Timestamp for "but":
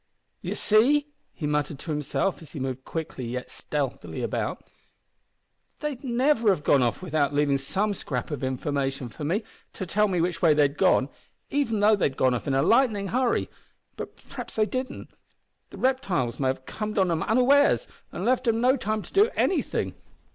13.95-14.15